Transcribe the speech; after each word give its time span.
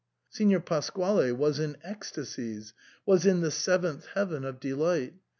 Signor 0.31 0.61
Pasquale 0.61 1.31
was 1.31 1.59
in 1.59 1.77
ectasies, 1.87 2.73
was 3.05 3.27
in 3.27 3.41
the 3.41 3.51
seventh 3.51 4.07
heaven 4.15 4.43
of 4.43 4.59
delight. 4.59 5.13